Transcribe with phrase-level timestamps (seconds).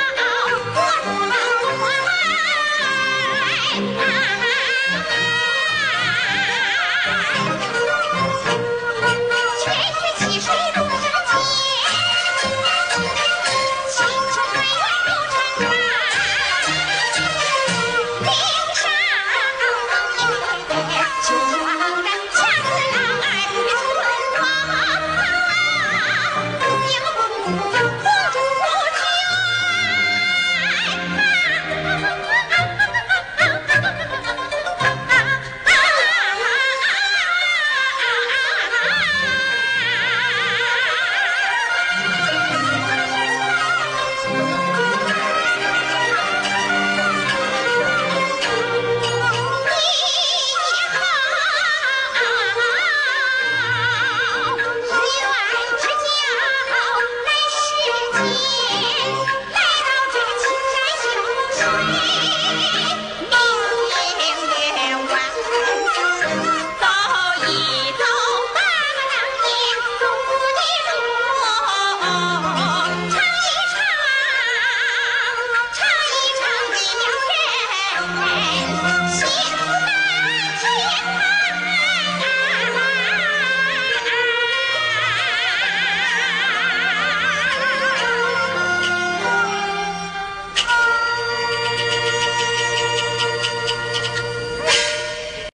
[0.00, 0.69] Uh-oh.